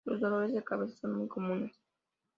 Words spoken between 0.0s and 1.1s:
Los dolores de cabeza